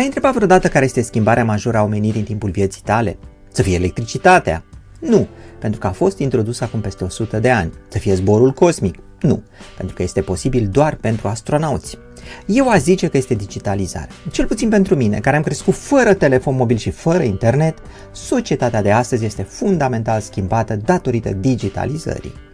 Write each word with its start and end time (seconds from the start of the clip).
Te-ai 0.00 0.12
întrebat 0.12 0.34
vreodată 0.34 0.68
care 0.68 0.84
este 0.84 1.02
schimbarea 1.02 1.44
majoră 1.44 1.78
a 1.78 1.82
omenirii 1.82 2.20
în 2.20 2.26
timpul 2.26 2.50
vieții 2.50 2.82
tale? 2.84 3.18
Să 3.52 3.62
fie 3.62 3.74
electricitatea? 3.74 4.64
Nu, 5.00 5.28
pentru 5.58 5.80
că 5.80 5.86
a 5.86 5.90
fost 5.90 6.18
introdus 6.18 6.60
acum 6.60 6.80
peste 6.80 7.04
100 7.04 7.38
de 7.38 7.50
ani. 7.50 7.72
Să 7.88 7.98
fie 7.98 8.14
zborul 8.14 8.50
cosmic? 8.50 8.98
Nu, 9.20 9.42
pentru 9.76 9.94
că 9.94 10.02
este 10.02 10.20
posibil 10.20 10.68
doar 10.72 10.94
pentru 10.94 11.28
astronauți. 11.28 11.98
Eu 12.46 12.68
aș 12.68 12.80
zice 12.80 13.08
că 13.08 13.16
este 13.16 13.34
digitalizare. 13.34 14.08
Cel 14.30 14.46
puțin 14.46 14.68
pentru 14.68 14.94
mine, 14.94 15.18
care 15.18 15.36
am 15.36 15.42
crescut 15.42 15.74
fără 15.74 16.14
telefon 16.14 16.56
mobil 16.56 16.76
și 16.76 16.90
fără 16.90 17.22
internet, 17.22 17.78
societatea 18.12 18.82
de 18.82 18.90
astăzi 18.92 19.24
este 19.24 19.42
fundamental 19.42 20.20
schimbată 20.20 20.76
datorită 20.76 21.30
digitalizării. 21.30 22.49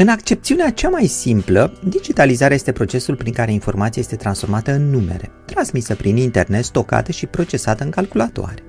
În 0.00 0.08
accepțiunea 0.08 0.70
cea 0.70 0.88
mai 0.88 1.06
simplă, 1.06 1.78
digitalizarea 1.84 2.56
este 2.56 2.72
procesul 2.72 3.16
prin 3.16 3.32
care 3.32 3.52
informația 3.52 4.02
este 4.02 4.16
transformată 4.16 4.72
în 4.72 4.90
numere, 4.90 5.30
transmisă 5.44 5.94
prin 5.94 6.16
internet, 6.16 6.64
stocată 6.64 7.12
și 7.12 7.26
procesată 7.26 7.84
în 7.84 7.90
calculatoare. 7.90 8.62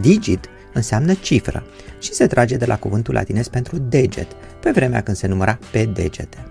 Digit 0.00 0.48
înseamnă 0.72 1.14
cifră 1.14 1.64
și 2.00 2.12
se 2.12 2.26
trage 2.26 2.56
de 2.56 2.64
la 2.64 2.78
cuvântul 2.78 3.14
latinez 3.14 3.48
pentru 3.48 3.78
deget, 3.78 4.26
pe 4.60 4.70
vremea 4.70 5.02
când 5.02 5.16
se 5.16 5.26
număra 5.26 5.58
pe 5.72 5.84
degete. 5.84 6.46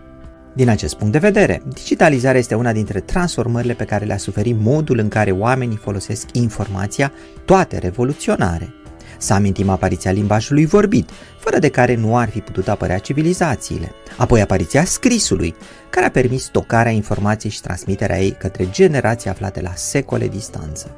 Din 0.56 0.70
acest 0.70 0.96
punct 0.96 1.14
de 1.14 1.20
vedere, 1.20 1.62
digitalizarea 1.74 2.40
este 2.40 2.56
una 2.56 2.72
dintre 2.72 3.00
transformările 3.00 3.74
pe 3.74 3.86
care 3.86 4.06
le-a 4.06 4.18
suferit 4.18 4.60
modul 4.60 4.98
în 4.98 5.08
care 5.08 5.32
oamenii 5.32 5.78
folosesc 5.78 6.28
informația, 6.34 7.12
toate 7.46 7.78
revoluționare. 7.78 8.74
Să 9.22 9.34
amintim 9.34 9.70
apariția 9.70 10.12
limbajului 10.12 10.66
vorbit, 10.66 11.10
fără 11.40 11.60
de 11.60 11.70
care 11.70 11.96
nu 11.96 12.18
ar 12.18 12.30
fi 12.30 12.40
putut 12.40 12.68
apărea 12.68 12.98
civilizațiile. 12.98 13.92
Apoi 14.18 14.42
apariția 14.42 14.84
scrisului, 14.84 15.56
care 15.90 16.06
a 16.06 16.10
permis 16.12 16.44
stocarea 16.44 16.92
informației 16.92 17.52
și 17.52 17.62
transmiterea 17.62 18.22
ei 18.22 18.32
către 18.32 18.70
generații 18.72 19.30
aflate 19.30 19.62
la 19.62 19.72
secole 19.76 20.28
distanță. 20.28 20.96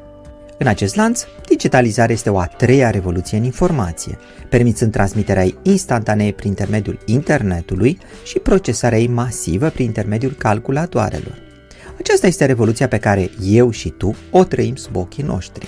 În 0.57 0.67
acest 0.67 0.95
lanț, 0.95 1.23
digitalizarea 1.47 2.15
este 2.15 2.29
o 2.29 2.39
a 2.39 2.45
treia 2.45 2.89
revoluție 2.89 3.37
în 3.37 3.43
informație, 3.43 4.17
permițând 4.49 4.91
transmiterea 4.91 5.43
ei 5.43 5.57
instantanee 5.61 6.31
prin 6.31 6.49
intermediul 6.49 6.99
internetului 7.05 7.97
și 8.23 8.39
procesarea 8.39 8.99
ei 8.99 9.07
masivă 9.07 9.69
prin 9.69 9.85
intermediul 9.85 10.31
calculatoarelor. 10.31 11.41
Aceasta 11.99 12.27
este 12.27 12.45
revoluția 12.45 12.87
pe 12.87 12.97
care 12.97 13.29
eu 13.41 13.71
și 13.71 13.89
tu 13.89 14.15
o 14.31 14.43
trăim 14.43 14.75
sub 14.75 14.95
ochii 14.95 15.23
noștri. 15.23 15.67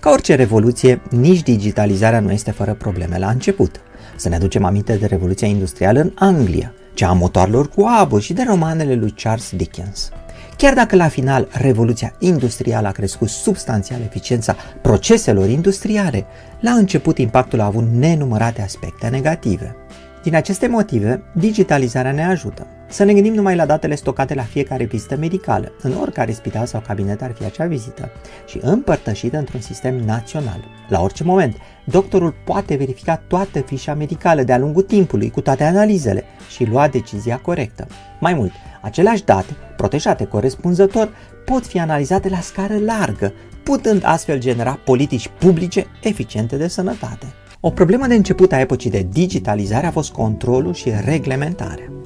Ca 0.00 0.10
orice 0.10 0.34
revoluție, 0.34 1.00
nici 1.10 1.42
digitalizarea 1.42 2.20
nu 2.20 2.32
este 2.32 2.50
fără 2.50 2.74
probleme 2.74 3.18
la 3.18 3.28
început. 3.28 3.80
Să 4.16 4.28
ne 4.28 4.34
aducem 4.34 4.64
aminte 4.64 4.96
de 4.96 5.06
Revoluția 5.06 5.48
Industrială 5.48 6.00
în 6.00 6.12
Anglia, 6.14 6.72
cea 6.94 7.08
a 7.08 7.12
motoarelor 7.12 7.68
cu 7.68 7.84
aburi 8.00 8.22
și 8.22 8.32
de 8.32 8.44
romanele 8.46 8.94
lui 8.94 9.14
Charles 9.16 9.50
Dickens. 9.56 10.10
Chiar 10.56 10.74
dacă 10.74 10.96
la 10.96 11.08
final 11.08 11.48
revoluția 11.50 12.14
industrială 12.18 12.88
a 12.88 12.92
crescut 12.92 13.28
substanțial 13.28 14.00
eficiența 14.00 14.56
proceselor 14.82 15.48
industriale, 15.48 16.24
la 16.60 16.70
început 16.70 17.18
impactul 17.18 17.60
a 17.60 17.64
avut 17.64 17.88
nenumărate 17.92 18.62
aspecte 18.62 19.08
negative. 19.08 19.76
Din 20.22 20.34
aceste 20.34 20.66
motive, 20.66 21.22
digitalizarea 21.34 22.12
ne 22.12 22.24
ajută. 22.24 22.66
Să 22.90 23.04
ne 23.04 23.12
gândim 23.12 23.34
numai 23.34 23.56
la 23.56 23.66
datele 23.66 23.94
stocate 23.94 24.34
la 24.34 24.42
fiecare 24.42 24.84
vizită 24.84 25.16
medicală, 25.16 25.72
în 25.82 25.92
oricare 26.00 26.32
spital 26.32 26.66
sau 26.66 26.82
cabinet 26.86 27.22
ar 27.22 27.32
fi 27.32 27.44
acea 27.44 27.66
vizită, 27.66 28.10
și 28.46 28.58
împărtășită 28.62 29.38
într-un 29.38 29.60
sistem 29.60 29.96
național. 29.96 30.64
La 30.88 31.02
orice 31.02 31.24
moment, 31.24 31.56
doctorul 31.84 32.34
poate 32.44 32.74
verifica 32.74 33.16
toată 33.16 33.60
fișa 33.60 33.94
medicală 33.94 34.42
de-a 34.42 34.58
lungul 34.58 34.82
timpului 34.82 35.30
cu 35.30 35.40
toate 35.40 35.64
analizele 35.64 36.24
și 36.50 36.64
lua 36.64 36.88
decizia 36.88 37.36
corectă. 37.36 37.86
Mai 38.20 38.34
mult, 38.34 38.52
aceleași 38.80 39.24
date, 39.24 39.56
protejate 39.76 40.24
corespunzător, 40.24 41.08
pot 41.44 41.66
fi 41.66 41.78
analizate 41.78 42.28
la 42.28 42.40
scară 42.40 42.78
largă, 42.84 43.32
putând 43.62 44.02
astfel 44.04 44.38
genera 44.38 44.78
politici 44.84 45.30
publice 45.38 45.86
eficiente 46.02 46.56
de 46.56 46.68
sănătate. 46.68 47.26
O 47.60 47.70
problemă 47.70 48.06
de 48.06 48.14
început 48.14 48.52
a 48.52 48.60
epocii 48.60 48.90
de 48.90 49.06
digitalizare 49.10 49.86
a 49.86 49.90
fost 49.90 50.12
controlul 50.12 50.74
și 50.74 50.92
reglementarea. 51.04 51.99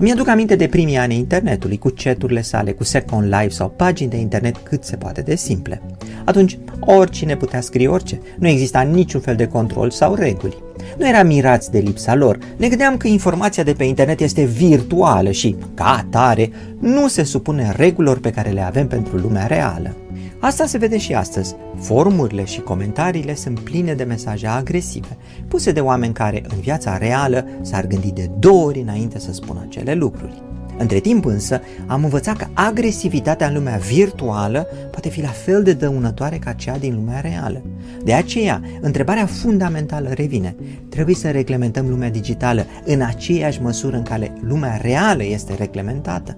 Îmi 0.00 0.12
aduc 0.12 0.28
aminte 0.28 0.56
de 0.56 0.66
primii 0.66 0.96
ani 0.96 1.14
internetului, 1.14 1.78
cu 1.78 1.92
chaturile 1.96 2.42
sale, 2.42 2.72
cu 2.72 2.84
Second 2.84 3.24
Life 3.24 3.48
sau 3.48 3.68
pagini 3.68 4.10
de 4.10 4.16
internet 4.16 4.56
cât 4.56 4.84
se 4.84 4.96
poate 4.96 5.20
de 5.20 5.34
simple. 5.34 5.82
Atunci, 6.24 6.58
oricine 6.80 7.36
putea 7.36 7.60
scrie 7.60 7.88
orice, 7.88 8.20
nu 8.38 8.48
exista 8.48 8.80
niciun 8.80 9.20
fel 9.20 9.36
de 9.36 9.46
control 9.46 9.90
sau 9.90 10.14
reguli. 10.14 10.62
Nu 10.98 11.08
eram 11.08 11.26
mirați 11.26 11.70
de 11.70 11.78
lipsa 11.78 12.14
lor, 12.14 12.38
ne 12.56 12.68
gândeam 12.68 12.96
că 12.96 13.08
informația 13.08 13.62
de 13.62 13.72
pe 13.72 13.84
internet 13.84 14.20
este 14.20 14.44
virtuală 14.44 15.30
și, 15.30 15.56
ca 15.74 15.96
atare, 15.96 16.50
nu 16.80 17.08
se 17.08 17.22
supune 17.22 17.72
regulilor 17.76 18.18
pe 18.18 18.30
care 18.30 18.50
le 18.50 18.62
avem 18.62 18.86
pentru 18.86 19.16
lumea 19.16 19.46
reală. 19.46 19.96
Asta 20.40 20.66
se 20.66 20.78
vede 20.78 20.98
și 20.98 21.14
astăzi. 21.14 21.54
Forumurile 21.80 22.44
și 22.44 22.60
comentariile 22.60 23.34
sunt 23.34 23.58
pline 23.58 23.94
de 23.94 24.04
mesaje 24.04 24.46
agresive, 24.46 25.16
puse 25.48 25.72
de 25.72 25.80
oameni 25.80 26.12
care, 26.12 26.42
în 26.48 26.60
viața 26.60 26.98
reală, 26.98 27.46
s-ar 27.60 27.86
gândi 27.86 28.12
de 28.12 28.30
două 28.38 28.64
ori 28.64 28.80
înainte 28.80 29.18
să 29.18 29.32
spună 29.32 29.66
acele 29.68 29.94
lucruri. 29.94 30.42
Între 30.76 30.98
timp 30.98 31.24
însă, 31.24 31.60
am 31.86 32.04
învățat 32.04 32.36
că 32.36 32.46
agresivitatea 32.52 33.46
în 33.46 33.54
lumea 33.54 33.76
virtuală 33.76 34.66
poate 34.90 35.08
fi 35.08 35.20
la 35.20 35.28
fel 35.28 35.62
de 35.62 35.72
dăunătoare 35.72 36.36
ca 36.36 36.52
cea 36.52 36.76
din 36.78 36.94
lumea 36.94 37.20
reală. 37.20 37.62
De 38.04 38.12
aceea, 38.12 38.62
întrebarea 38.80 39.26
fundamentală 39.26 40.08
revine. 40.08 40.56
Trebuie 40.88 41.14
să 41.14 41.30
reglementăm 41.30 41.88
lumea 41.88 42.10
digitală 42.10 42.66
în 42.84 43.00
aceeași 43.00 43.62
măsură 43.62 43.96
în 43.96 44.02
care 44.02 44.32
lumea 44.40 44.78
reală 44.82 45.24
este 45.24 45.54
reglementată. 45.54 46.36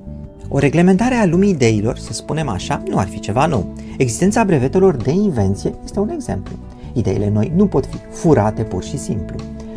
O 0.53 0.59
reglementare 0.59 1.15
a 1.15 1.27
lumii 1.27 1.50
ideilor, 1.50 1.99
să 1.99 2.12
spunem 2.12 2.49
așa, 2.49 2.82
nu 2.88 2.99
ar 2.99 3.09
fi 3.09 3.21
ceva 3.21 3.47
nou. 3.47 3.72
Existența 4.00 4.44
brevetelor 4.44 4.97
de 4.97 5.11
invenție 5.11 5.75
este 5.84 6.00
un 6.00 6.09
exemplu. 6.09 6.55
Ideile 6.93 7.28
noi 7.28 7.53
nu 7.55 7.66
pot 7.66 7.87
fi 7.87 7.97
furate 8.11 8.62
pur 8.62 8.84
și 8.84 8.99
simplu. 8.99 9.37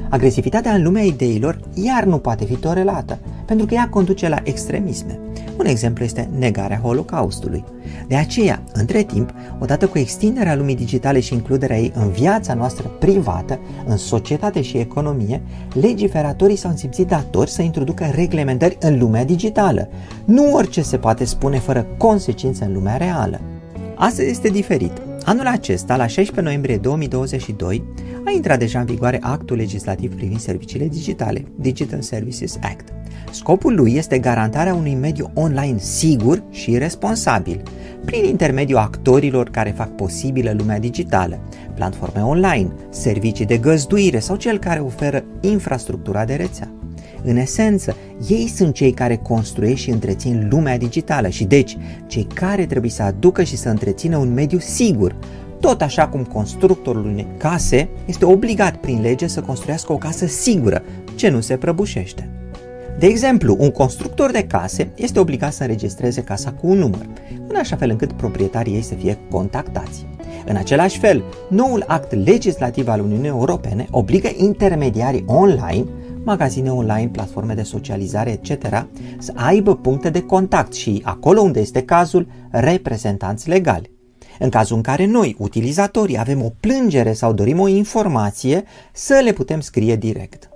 Agresivitatea 0.10 0.74
în 0.74 0.84
lumea 0.84 1.04
ideilor 1.04 1.60
iar 1.74 2.04
nu 2.04 2.18
poate 2.18 2.46
fi 2.46 2.56
torelată, 2.56 3.20
pentru 3.46 3.66
că 3.66 3.74
ea 3.74 3.90
conduce 3.90 4.30
la 4.30 4.40
extremisme. 4.44 5.20
Un 5.58 5.66
exemplu 5.66 6.04
este 6.04 6.30
negarea 6.38 6.80
Holocaustului. 6.84 7.64
De 8.08 8.16
aceea, 8.16 8.64
între 8.74 9.02
timp, 9.02 9.34
odată 9.60 9.88
cu 9.88 9.98
extinderea 9.98 10.56
lumii 10.56 10.76
digitale 10.76 11.20
și 11.20 11.34
includerea 11.34 11.80
ei 11.80 11.92
în 11.96 12.10
viața 12.10 12.54
noastră 12.54 12.88
privată, 12.88 13.60
în 13.86 13.98
societate 13.98 14.62
și 14.62 14.78
economie, 14.78 15.42
legiferatorii 15.74 16.56
s-au 16.56 16.72
simțit 16.76 17.08
datori 17.08 17.50
să 17.50 17.62
introducă 17.62 18.12
reglementări 18.16 18.78
în 18.80 19.00
lumea 19.00 19.26
digitală. 19.26 19.88
Nu 20.26 20.54
orice 20.54 20.82
se 20.82 20.98
poate 20.98 21.26
spune 21.26 21.60
fără 21.60 21.88
consecințe 21.98 22.66
în 22.66 22.74
lumea 22.74 22.98
reală. 22.98 23.40
Astăzi 24.04 24.30
este 24.30 24.48
diferit. 24.48 24.92
Anul 25.26 25.48
acesta, 25.48 25.96
la 25.96 26.08
16 26.08 26.42
noiembrie 26.42 26.78
2022, 26.78 27.84
a 28.26 28.32
intrat 28.32 28.60
deja 28.60 28.80
în 28.80 28.86
vigoare 28.86 29.20
actul 29.22 29.58
legislativ 29.58 30.16
privind 30.16 30.40
serviciile 30.40 30.88
digitale, 30.88 31.46
Digital 31.56 32.02
Services 32.02 32.58
Act. 32.62 32.94
Scopul 33.32 33.76
lui 33.76 33.94
este 33.94 34.20
garantarea 34.20 34.74
unui 34.74 34.96
mediu 34.96 35.32
online 35.34 35.78
sigur 35.78 36.44
și 36.50 36.78
responsabil, 36.78 37.62
prin 38.06 38.24
intermediul 38.24 38.80
actorilor 38.80 39.50
care 39.50 39.70
fac 39.70 39.96
posibilă 39.96 40.54
lumea 40.58 40.80
digitală, 40.80 41.40
platforme 41.76 42.22
online, 42.22 42.72
servicii 42.90 43.46
de 43.46 43.58
găzduire 43.58 44.20
sau 44.20 44.36
cel 44.36 44.60
care 44.60 44.80
oferă 44.80 45.24
infrastructura 45.42 46.26
de 46.26 46.36
rețea. 46.36 46.72
În 47.24 47.38
esență, 47.38 47.96
ei 48.28 48.48
sunt 48.48 48.74
cei 48.74 48.92
care 48.92 49.16
construiesc 49.16 49.82
și 49.82 49.90
întrețin 49.90 50.48
lumea 50.52 50.78
digitală 50.78 51.28
și 51.28 51.44
deci 51.44 51.78
cei 52.08 52.28
care 52.34 52.66
trebuie 52.66 52.92
să 52.92 53.04
aducă 53.04 53.44
și 53.44 53.58
să 53.58 53.70
întrețină 53.70 54.18
un 54.18 54.34
mediu 54.34 54.60
sigur, 54.60 55.16
tot 55.60 55.82
așa 55.82 56.08
cum 56.08 56.24
constructorul 56.24 57.06
unei 57.06 57.28
case 57.38 57.90
este 58.06 58.26
obligat 58.26 58.76
prin 58.76 59.02
lege 59.02 59.28
să 59.28 59.42
construiască 59.42 59.94
o 59.94 59.98
casă 59.98 60.26
sigură, 60.26 60.84
ce 61.16 61.30
nu 61.30 61.40
se 61.40 61.58
prăbușește. 61.58 62.30
De 63.00 63.06
exemplu, 63.06 63.56
un 63.60 63.72
constructor 63.72 64.32
de 64.32 64.44
case 64.44 64.92
este 64.96 65.20
obligat 65.20 65.54
să 65.54 65.62
înregistreze 65.64 66.22
casa 66.22 66.52
cu 66.52 66.68
un 66.68 66.78
număr, 66.78 67.06
în 67.48 67.56
așa 67.56 67.76
fel 67.76 67.90
încât 67.90 68.12
proprietarii 68.12 68.74
ei 68.74 68.82
să 68.82 68.94
fie 68.94 69.18
contactați. 69.30 70.06
În 70.46 70.56
același 70.56 71.00
fel, 71.00 71.24
noul 71.50 71.84
act 71.88 72.26
legislativ 72.26 72.88
al 72.88 73.00
Uniunii 73.00 73.28
Europene 73.28 73.88
obligă 73.92 74.30
intermediarii 74.36 75.24
online, 75.28 75.86
magazine 76.24 76.72
online, 76.72 77.10
platforme 77.12 77.54
de 77.54 77.64
socializare, 77.64 78.32
etc., 78.32 78.86
să 79.18 79.32
aibă 79.36 79.76
puncte 79.76 80.10
de 80.10 80.22
contact 80.22 80.74
și, 80.74 81.02
acolo 81.04 81.42
unde 81.42 81.60
este 81.60 81.84
cazul, 81.84 82.28
reprezentanți 82.52 83.50
legali. 83.50 83.92
În 84.40 84.50
cazul 84.50 84.76
în 84.76 84.82
care 84.82 85.06
noi, 85.06 85.36
utilizatorii, 85.40 86.20
avem 86.20 86.44
o 86.44 86.52
plângere 86.60 87.14
sau 87.14 87.34
dorim 87.34 87.60
o 87.60 87.68
informație, 87.68 88.64
să 88.94 89.22
le 89.24 89.32
putem 89.32 89.60
scrie 89.60 89.96
direct. 89.96 90.50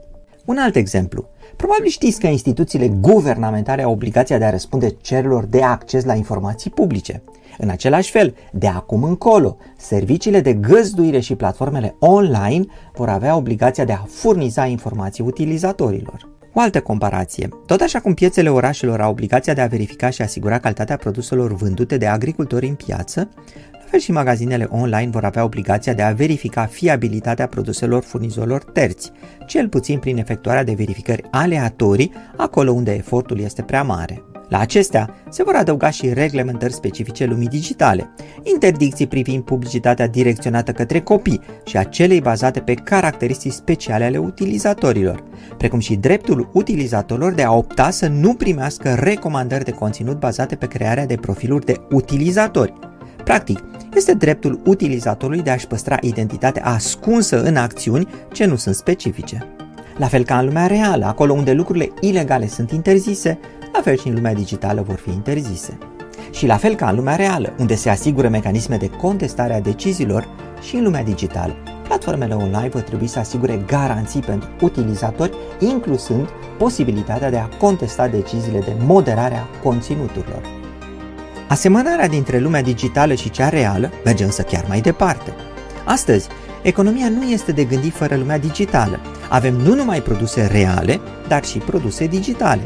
Un 0.45 0.57
alt 0.57 0.75
exemplu. 0.75 1.29
Probabil 1.57 1.89
știți 1.89 2.19
că 2.19 2.27
instituțiile 2.27 2.87
guvernamentale 2.87 3.83
au 3.83 3.91
obligația 3.91 4.37
de 4.37 4.45
a 4.45 4.49
răspunde 4.49 4.89
cererilor 4.89 5.45
de 5.45 5.61
acces 5.63 6.03
la 6.03 6.13
informații 6.13 6.69
publice. 6.69 7.23
În 7.57 7.69
același 7.69 8.11
fel, 8.11 8.35
de 8.51 8.67
acum 8.67 9.03
încolo, 9.03 9.57
serviciile 9.77 10.41
de 10.41 10.53
găzduire 10.53 11.19
și 11.19 11.35
platformele 11.35 11.95
online 11.99 12.65
vor 12.93 13.09
avea 13.09 13.35
obligația 13.35 13.85
de 13.85 13.93
a 13.93 14.05
furniza 14.07 14.65
informații 14.65 15.23
utilizatorilor. 15.23 16.29
O 16.53 16.59
altă 16.59 16.81
comparație. 16.81 17.49
Tot 17.65 17.81
așa 17.81 17.99
cum 17.99 18.13
piețele 18.13 18.49
orașelor 18.49 19.01
au 19.01 19.11
obligația 19.11 19.53
de 19.53 19.61
a 19.61 19.67
verifica 19.67 20.09
și 20.09 20.21
asigura 20.21 20.59
calitatea 20.59 20.97
produselor 20.97 21.53
vândute 21.53 21.97
de 21.97 22.07
agricultori 22.07 22.67
în 22.67 22.75
piață, 22.75 23.29
fel 23.89 23.99
și 23.99 24.11
magazinele 24.11 24.67
online 24.69 25.09
vor 25.09 25.23
avea 25.23 25.43
obligația 25.43 25.93
de 25.93 26.01
a 26.01 26.11
verifica 26.11 26.65
fiabilitatea 26.65 27.47
produselor 27.47 28.03
furnizorilor 28.03 28.63
terți, 28.63 29.11
cel 29.45 29.69
puțin 29.69 29.99
prin 29.99 30.17
efectuarea 30.17 30.63
de 30.63 30.73
verificări 30.73 31.23
aleatorii 31.31 32.13
acolo 32.37 32.71
unde 32.71 32.93
efortul 32.93 33.39
este 33.39 33.61
prea 33.61 33.83
mare. 33.83 34.21
La 34.49 34.59
acestea 34.59 35.09
se 35.29 35.43
vor 35.43 35.55
adăuga 35.55 35.89
și 35.89 36.13
reglementări 36.13 36.73
specifice 36.73 37.25
lumii 37.25 37.47
digitale, 37.47 38.13
interdicții 38.43 39.07
privind 39.07 39.43
publicitatea 39.43 40.07
direcționată 40.07 40.71
către 40.71 41.01
copii 41.01 41.41
și 41.65 41.77
acelei 41.77 42.21
bazate 42.21 42.59
pe 42.59 42.73
caracteristici 42.73 43.51
speciale 43.51 44.03
ale 44.03 44.17
utilizatorilor, 44.17 45.23
precum 45.57 45.79
și 45.79 45.95
dreptul 45.95 46.49
utilizatorilor 46.53 47.33
de 47.33 47.43
a 47.43 47.53
opta 47.53 47.89
să 47.89 48.07
nu 48.07 48.33
primească 48.33 48.93
recomandări 48.93 49.63
de 49.63 49.71
conținut 49.71 50.19
bazate 50.19 50.55
pe 50.55 50.67
crearea 50.67 51.05
de 51.05 51.15
profiluri 51.15 51.65
de 51.65 51.75
utilizatori. 51.89 52.73
Practic, 53.23 53.63
este 53.95 54.13
dreptul 54.13 54.59
utilizatorului 54.65 55.41
de 55.41 55.49
a-și 55.49 55.67
păstra 55.67 55.97
identitatea 56.01 56.65
ascunsă 56.65 57.43
în 57.43 57.55
acțiuni 57.55 58.07
ce 58.31 58.45
nu 58.45 58.55
sunt 58.55 58.75
specifice. 58.75 59.45
La 59.97 60.07
fel 60.07 60.23
ca 60.23 60.37
în 60.37 60.45
lumea 60.45 60.67
reală, 60.67 61.05
acolo 61.05 61.33
unde 61.33 61.53
lucrurile 61.53 61.91
ilegale 61.99 62.47
sunt 62.47 62.71
interzise, 62.71 63.39
la 63.73 63.81
fel 63.81 63.97
și 63.97 64.07
în 64.07 64.13
lumea 64.13 64.33
digitală 64.33 64.81
vor 64.81 64.95
fi 64.95 65.09
interzise. 65.09 65.77
Și 66.31 66.45
la 66.45 66.57
fel 66.57 66.75
ca 66.75 66.89
în 66.89 66.95
lumea 66.95 67.15
reală, 67.15 67.53
unde 67.59 67.75
se 67.75 67.89
asigură 67.89 68.27
mecanisme 68.29 68.77
de 68.77 68.89
contestare 68.89 69.53
a 69.53 69.61
deciziilor, 69.61 70.27
și 70.61 70.75
în 70.75 70.83
lumea 70.83 71.03
digitală, 71.03 71.55
platformele 71.83 72.33
online 72.33 72.69
vor 72.69 72.81
trebui 72.81 73.07
să 73.07 73.19
asigure 73.19 73.63
garanții 73.67 74.19
pentru 74.19 74.49
utilizatori, 74.61 75.31
inclusând 75.59 76.27
posibilitatea 76.57 77.29
de 77.29 77.37
a 77.37 77.47
contesta 77.47 78.07
deciziile 78.07 78.59
de 78.59 78.75
moderare 78.79 79.35
a 79.35 79.59
conținuturilor. 79.63 80.41
Asemănarea 81.47 82.07
dintre 82.07 82.39
lumea 82.39 82.61
digitală 82.61 83.13
și 83.13 83.29
cea 83.29 83.49
reală 83.49 83.91
merge 84.03 84.23
însă 84.23 84.41
chiar 84.41 84.65
mai 84.67 84.81
departe. 84.81 85.33
Astăzi, 85.85 86.27
economia 86.61 87.09
nu 87.09 87.23
este 87.23 87.51
de 87.51 87.63
gândit 87.63 87.93
fără 87.93 88.15
lumea 88.15 88.37
digitală. 88.37 88.99
Avem 89.29 89.53
nu 89.53 89.75
numai 89.75 90.01
produse 90.01 90.45
reale, 90.51 90.99
dar 91.27 91.45
și 91.45 91.57
produse 91.57 92.05
digitale. 92.05 92.61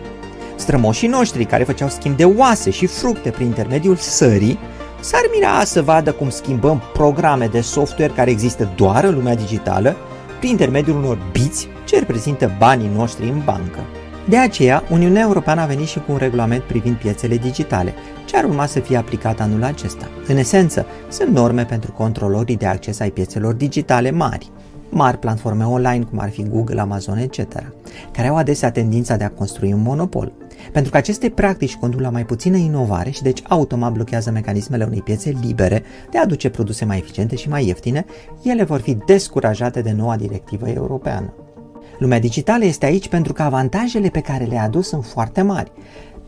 Strămoșii 0.56 1.07
noștri 1.07 1.45
care 1.45 1.63
făceau 1.63 1.89
schimb 1.89 2.18
de 2.18 2.25
oase 2.25 2.69
și 2.69 2.86
fructe 2.86 3.30
prin 3.30 3.45
intermediul 3.45 3.95
sării 3.95 4.60
s-ar 5.00 5.22
mira 5.34 5.63
să 5.63 5.81
vadă 5.81 6.12
cum 6.12 6.30
schimbăm 6.30 6.81
programe 6.94 7.48
de 7.48 7.62
software 7.62 8.13
care 8.16 8.30
există 8.30 8.69
doar 8.75 9.04
în 9.04 9.13
lumea 9.13 9.36
digitală 9.36 9.95
prin 10.39 10.50
intermediul 10.50 10.98
unor 10.98 11.18
biți 11.31 11.68
ce 11.86 12.00
reprezintă 12.00 12.51
banii 12.57 12.92
noștri 12.95 13.27
în 13.30 13.42
bancă. 13.45 13.80
De 14.29 14.38
aceea, 14.38 14.83
Uniunea 14.89 15.21
Europeană 15.21 15.62
a 15.62 15.65
venit 15.65 15.88
și 15.88 16.00
cu 16.00 16.12
un 16.12 16.18
regulament 16.18 16.63
privind 16.63 16.95
piețele 16.95 17.38
digitale, 17.38 17.94
ce 18.25 18.38
ar 18.38 18.44
urma 18.44 18.65
să 18.65 18.79
fie 18.79 18.97
aplicat 18.97 19.39
anul 19.39 19.63
acesta. 19.63 20.09
În 20.27 20.38
esență, 20.38 20.85
sunt 21.09 21.29
norme 21.29 21.65
pentru 21.65 21.91
controlorii 21.91 22.57
de 22.57 22.65
acces 22.65 23.00
ai 23.00 23.09
piețelor 23.09 23.53
digitale 23.53 24.12
mari, 24.12 24.51
mari 24.89 25.18
platforme 25.18 25.63
online, 25.63 26.03
cum 26.03 26.19
ar 26.19 26.29
fi 26.29 26.44
Google, 26.50 26.79
Amazon, 26.79 27.18
etc., 27.18 27.39
care 28.12 28.27
au 28.27 28.35
adesea 28.35 28.71
tendința 28.71 29.15
de 29.15 29.23
a 29.23 29.29
construi 29.29 29.73
un 29.73 29.81
monopol. 29.81 30.33
Pentru 30.71 30.91
că 30.91 30.97
aceste 30.97 31.29
practici 31.29 31.75
conduc 31.75 32.00
la 32.00 32.09
mai 32.09 32.25
puțină 32.25 32.57
inovare 32.57 33.09
și 33.09 33.21
deci 33.21 33.41
automat 33.47 33.91
blochează 33.91 34.31
mecanismele 34.31 34.83
unei 34.83 35.01
piețe 35.01 35.33
libere 35.41 35.83
de 36.12 36.17
a 36.17 36.21
aduce 36.21 36.50
produse 36.50 36.85
mai 36.85 36.97
eficiente 36.97 37.35
și 37.35 37.50
mai 37.50 37.65
ieftine, 37.65 38.06
ele 38.44 38.63
vor 38.63 38.79
fi 38.79 38.97
descurajate 39.06 39.81
de 39.81 39.91
noua 39.91 40.15
directivă 40.15 40.69
europeană. 40.69 41.33
Lumea 42.01 42.19
digitală 42.19 42.65
este 42.65 42.86
aici 42.86 43.07
pentru 43.07 43.33
că 43.33 43.42
avantajele 43.42 44.09
pe 44.09 44.21
care 44.21 44.44
le-a 44.44 44.63
adus 44.63 44.88
sunt 44.88 45.06
foarte 45.06 45.42
mari. 45.42 45.71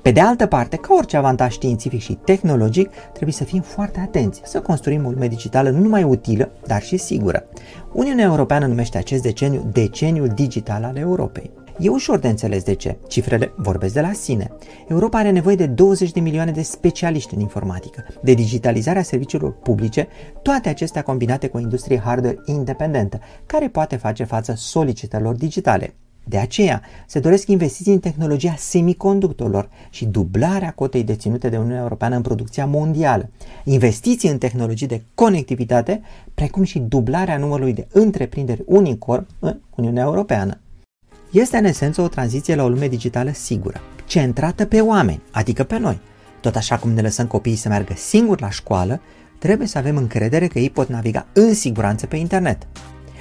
Pe 0.02 0.12
de 0.12 0.20
altă 0.20 0.46
parte, 0.46 0.78
ca 0.78 0.94
orice 0.94 1.18
avantaj 1.18 1.52
științific 1.52 2.02
și 2.02 2.14
tehnologic, 2.14 2.90
trebuie 3.14 3.34
să 3.34 3.44
fim 3.44 3.62
foarte 3.62 4.00
atenți 4.00 4.42
să 4.44 4.62
construim 4.62 5.06
o 5.06 5.10
lume 5.10 5.28
digitală 5.28 5.70
nu 5.70 5.80
numai 5.80 6.04
utilă, 6.04 6.52
dar 6.68 6.81
și 6.81 6.98
sigură. 6.98 7.46
Uniunea 7.92 8.25
Europeană 8.25 8.66
numește 8.66 8.98
acest 8.98 9.22
deceniu 9.22 9.70
deceniul 9.72 10.28
digital 10.28 10.84
al 10.84 10.96
Europei. 10.96 11.52
E 11.80 11.90
ușor 11.90 12.20
de 12.20 12.28
înțeles 12.28 12.64
de 12.64 12.74
ce. 12.74 12.98
Cifrele 13.08 13.54
vorbesc 13.56 13.94
de 13.94 14.02
la 14.02 14.12
sine. 14.12 14.52
Europa 14.88 15.18
are 15.18 15.30
nevoie 15.30 15.56
de 15.56 15.66
20 15.66 16.12
de 16.12 16.20
milioane 16.20 16.52
de 16.52 16.62
specialiști 16.62 17.34
în 17.34 17.40
informatică, 17.40 18.06
de 18.22 18.34
digitalizarea 18.34 19.04
serviciilor 19.04 19.52
publice, 19.52 20.08
toate 20.42 20.70
acestea 20.70 21.02
combinate 21.02 21.48
cu 21.48 21.58
o 21.58 21.60
industrie 21.60 22.00
hardware 22.00 22.42
independentă, 22.46 23.20
care 23.46 23.68
poate 23.68 23.96
face 23.96 24.24
față 24.24 24.54
solicitărilor 24.56 25.36
digitale. 25.36 25.94
De 26.25 26.38
aceea, 26.38 26.81
se 27.08 27.20
doresc 27.20 27.48
investiții 27.48 27.94
în 27.94 28.00
tehnologia 28.00 28.56
semiconductorilor 28.58 29.70
și 29.90 30.06
dublarea 30.06 30.72
cotei 30.72 31.04
deținute 31.04 31.50
de 31.50 31.58
Uniunea 31.58 31.81
Europeană 31.81 32.16
în 32.16 32.22
producția 32.22 32.66
mondială, 32.66 33.30
investiții 33.64 34.30
în 34.30 34.38
tehnologii 34.38 34.88
de 34.88 35.04
conectivitate, 35.16 36.02
precum 36.34 36.64
și 36.64 36.80
dublarea 36.80 37.38
numărului 37.38 37.74
de 37.74 37.88
întreprinderi 37.92 38.64
unicorn 38.66 39.28
în 39.40 39.60
Uniunea 39.75 40.04
Europeană. 40.04 40.58
Este 41.34 41.58
în 41.58 41.66
esență 41.66 42.02
o 42.02 42.08
tranziție 42.08 42.56
la 42.56 42.64
o 42.64 42.70
lume 42.70 42.88
digitală 42.88 43.32
sigură, 43.34 43.82
centrată 44.06 44.66
pe 44.66 44.82
oameni, 44.82 45.22
adică 45.32 45.64
pe 45.64 45.78
noi. 45.78 46.00
Tot 46.42 46.56
așa 46.56 46.78
cum 46.78 46.92
ne 46.92 47.02
lăsăm 47.02 47.28
copiii 47.28 47.56
să 47.56 47.68
meargă 47.68 47.94
singuri 47.96 48.42
la 48.42 48.50
școală, 48.50 49.02
trebuie 49.40 49.68
să 49.68 49.78
avem 49.78 49.98
încredere 49.98 50.48
că 50.48 50.60
ei 50.60 50.70
pot 50.70 50.90
naviga 50.90 51.26
în 51.34 51.54
siguranță 51.54 52.06
pe 52.06 52.16
internet. 52.16 52.68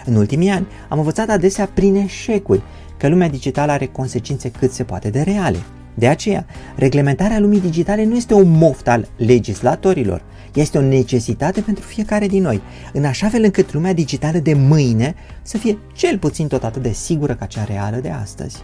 În 0.05 0.15
ultimii 0.15 0.51
ani 0.51 0.67
am 0.89 0.99
învățat 0.99 1.29
adesea 1.29 1.67
prin 1.75 1.95
eșecuri 1.95 2.63
că 2.97 3.09
lumea 3.09 3.29
digitală 3.29 3.73
are 3.73 3.87
consecințe 3.87 4.51
cât 4.51 4.73
se 4.73 4.85
poate 4.85 5.11
de 5.11 5.21
reale. 5.21 5.59
De 5.95 6.09
aceea, 6.09 6.47
reglementarea 6.77 7.39
lumii 7.39 7.61
digitale 7.61 8.05
nu 8.05 8.17
este 8.17 8.35
un 8.35 8.51
moft 8.51 8.89
al 8.89 9.09
legislatorilor, 9.17 10.23
este 10.55 10.79
o 10.79 10.81
necesitate 10.81 11.61
pentru 11.61 11.85
fiecare 11.85 12.27
din 12.27 12.43
noi, 12.43 12.61
în 12.93 13.05
așa 13.05 13.29
fel 13.29 13.43
încât 13.43 13.73
lumea 13.73 13.93
digitală 13.93 14.39
de 14.39 14.55
mâine 14.55 15.15
să 15.43 15.59
fie 15.59 15.79
cel 15.95 16.19
puțin 16.19 16.47
tot 16.47 16.65
atât 16.65 16.83
de 16.83 16.93
sigură 16.93 17.35
ca 17.35 17.47
cea 17.47 17.65
reală 17.65 17.97
de 17.97 18.11
astăzi. 18.11 18.57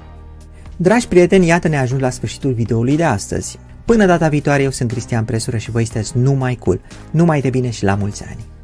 Dragi 0.76 1.08
prieteni, 1.08 1.46
iată 1.46 1.68
ne 1.68 1.78
ajuns 1.78 2.00
la 2.00 2.10
sfârșitul 2.10 2.52
videoului 2.52 2.96
de 2.96 3.04
astăzi. 3.04 3.58
Până 3.84 4.06
data 4.06 4.28
viitoare, 4.28 4.62
eu 4.62 4.70
sunt 4.70 4.90
Cristian 4.90 5.24
Presură 5.24 5.56
și 5.56 5.70
voi 5.70 5.84
sunteți 5.84 6.18
numai 6.18 6.54
cool, 6.54 6.80
numai 7.10 7.40
de 7.40 7.50
bine 7.50 7.70
și 7.70 7.84
la 7.84 7.94
mulți 7.94 8.24
ani! 8.28 8.57